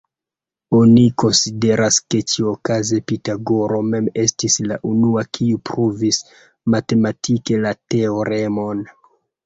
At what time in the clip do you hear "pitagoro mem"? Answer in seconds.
3.13-4.09